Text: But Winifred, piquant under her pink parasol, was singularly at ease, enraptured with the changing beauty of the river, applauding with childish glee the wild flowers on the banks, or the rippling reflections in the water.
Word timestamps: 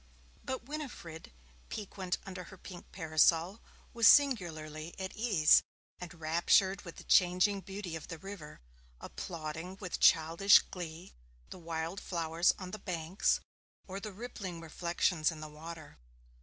But 0.43 0.63
Winifred, 0.65 1.31
piquant 1.69 2.17
under 2.25 2.45
her 2.45 2.57
pink 2.57 2.91
parasol, 2.91 3.61
was 3.93 4.07
singularly 4.07 4.95
at 4.97 5.15
ease, 5.15 5.61
enraptured 6.01 6.81
with 6.81 6.95
the 6.95 7.03
changing 7.03 7.61
beauty 7.61 7.95
of 7.95 8.07
the 8.07 8.17
river, 8.17 8.61
applauding 8.99 9.77
with 9.79 9.99
childish 9.99 10.57
glee 10.71 11.13
the 11.51 11.59
wild 11.59 11.99
flowers 12.01 12.51
on 12.57 12.71
the 12.71 12.79
banks, 12.79 13.41
or 13.87 13.99
the 13.99 14.11
rippling 14.11 14.59
reflections 14.59 15.29
in 15.29 15.39
the 15.39 15.47
water. 15.47 15.99